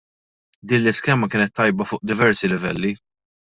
Din 0.67 0.81
l-iskema 0.81 1.27
kienet 1.31 1.53
tajba 1.57 1.83
fuq 1.89 2.01
diversi 2.09 2.45
livelli. 2.51 2.91